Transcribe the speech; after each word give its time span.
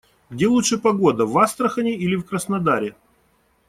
Где 0.31 0.47
лучше 0.47 0.79
погода- 0.79 1.25
в 1.27 1.37
Астрахани 1.37 1.93
или 1.93 2.15
в 2.15 2.23
Краснодаре? 2.25 2.95